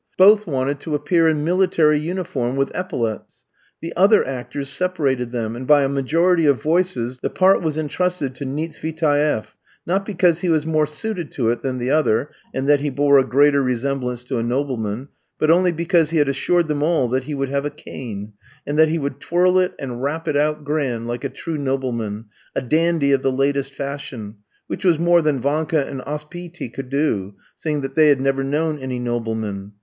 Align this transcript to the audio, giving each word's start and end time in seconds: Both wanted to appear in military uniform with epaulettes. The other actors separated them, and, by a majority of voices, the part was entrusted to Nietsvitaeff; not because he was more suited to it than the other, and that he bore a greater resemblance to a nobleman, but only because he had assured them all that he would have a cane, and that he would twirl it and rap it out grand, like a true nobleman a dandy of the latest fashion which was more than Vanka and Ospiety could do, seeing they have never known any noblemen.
Both 0.17 0.47
wanted 0.47 0.79
to 0.79 0.95
appear 0.95 1.27
in 1.27 1.43
military 1.43 1.99
uniform 1.99 2.55
with 2.55 2.71
epaulettes. 2.75 3.45
The 3.81 3.95
other 3.95 4.25
actors 4.27 4.67
separated 4.67 5.29
them, 5.29 5.55
and, 5.55 5.67
by 5.67 5.83
a 5.83 5.89
majority 5.89 6.47
of 6.47 6.59
voices, 6.59 7.19
the 7.19 7.29
part 7.29 7.61
was 7.61 7.77
entrusted 7.77 8.33
to 8.33 8.43
Nietsvitaeff; 8.45 9.55
not 9.85 10.03
because 10.03 10.39
he 10.41 10.49
was 10.49 10.65
more 10.65 10.87
suited 10.87 11.31
to 11.33 11.51
it 11.51 11.61
than 11.61 11.77
the 11.77 11.91
other, 11.91 12.31
and 12.51 12.67
that 12.67 12.79
he 12.79 12.89
bore 12.89 13.19
a 13.19 13.23
greater 13.23 13.61
resemblance 13.61 14.23
to 14.23 14.39
a 14.39 14.43
nobleman, 14.43 15.09
but 15.37 15.51
only 15.51 15.71
because 15.71 16.09
he 16.09 16.17
had 16.17 16.27
assured 16.27 16.67
them 16.67 16.81
all 16.81 17.07
that 17.09 17.25
he 17.25 17.35
would 17.35 17.49
have 17.49 17.67
a 17.67 17.69
cane, 17.69 18.33
and 18.65 18.79
that 18.79 18.89
he 18.89 18.97
would 18.97 19.19
twirl 19.19 19.59
it 19.59 19.75
and 19.77 20.01
rap 20.01 20.27
it 20.27 20.35
out 20.35 20.63
grand, 20.65 21.05
like 21.07 21.23
a 21.23 21.29
true 21.29 21.59
nobleman 21.59 22.25
a 22.55 22.61
dandy 22.63 23.11
of 23.11 23.21
the 23.21 23.31
latest 23.31 23.71
fashion 23.75 24.37
which 24.65 24.83
was 24.83 24.97
more 24.97 25.21
than 25.21 25.39
Vanka 25.39 25.85
and 25.85 26.01
Ospiety 26.07 26.69
could 26.73 26.89
do, 26.89 27.35
seeing 27.55 27.81
they 27.81 28.07
have 28.07 28.19
never 28.19 28.43
known 28.43 28.79
any 28.79 28.97
noblemen. 28.97 29.73